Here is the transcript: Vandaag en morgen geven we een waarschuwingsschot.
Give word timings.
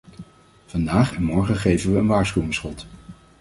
Vandaag 0.65 1.13
en 1.15 1.23
morgen 1.23 1.55
geven 1.55 1.93
we 1.93 1.99
een 1.99 2.07
waarschuwingsschot. 2.07 2.87